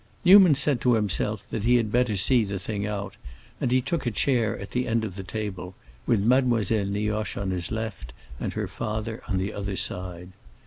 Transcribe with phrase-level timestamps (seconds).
[0.25, 3.17] Newman said to himself that he had better see the thing out
[3.59, 5.75] and he took a chair at the end of the table,
[6.07, 10.31] with Mademoiselle Nioche on his left and her father on the other side.